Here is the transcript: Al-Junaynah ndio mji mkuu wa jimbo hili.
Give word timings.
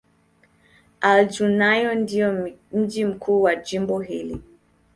Al-Junaynah 1.01 1.95
ndio 1.95 2.49
mji 2.73 3.05
mkuu 3.05 3.41
wa 3.41 3.55
jimbo 3.55 3.99
hili. 3.99 4.41